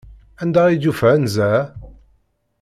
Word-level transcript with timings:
Anda 0.41 0.61
ay 0.65 0.75
d-yufa 0.77 1.07
anza-a? 1.15 1.61